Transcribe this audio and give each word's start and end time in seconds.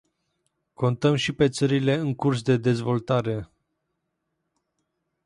Contăm 0.73 1.15
și 1.15 1.31
pe 1.31 1.49
țările 1.49 1.93
în 1.93 2.15
curs 2.15 2.41
de 2.41 2.57
dezvoltare. 2.57 3.49